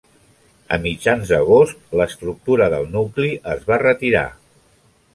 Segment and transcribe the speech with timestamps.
[0.77, 4.29] A mitjans d'agost, l'estructura del nucli es va retirar.